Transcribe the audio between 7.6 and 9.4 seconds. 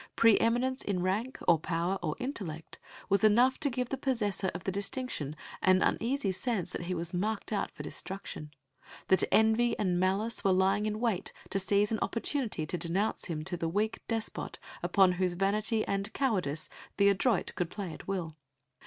for destruction, that